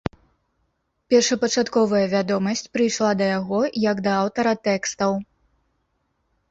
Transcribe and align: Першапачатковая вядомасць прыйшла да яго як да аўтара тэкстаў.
Першапачатковая 1.13 2.03
вядомасць 2.15 2.65
прыйшла 2.79 3.11
да 3.21 3.25
яго 3.39 3.61
як 3.91 3.97
да 4.09 4.19
аўтара 4.25 4.53
тэкстаў. 4.71 5.11